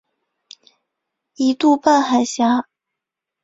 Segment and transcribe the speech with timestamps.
[1.35, 2.65] 一度半海峡。